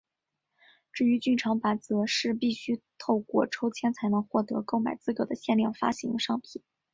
[0.93, 6.63] 至于剧场版则是必须透过抽签才能获得购买资格的限量发行商品。